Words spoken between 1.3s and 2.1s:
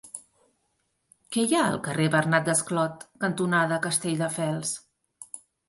Què hi ha al carrer